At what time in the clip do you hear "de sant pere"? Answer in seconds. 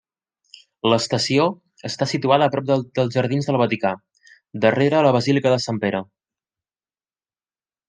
5.55-6.01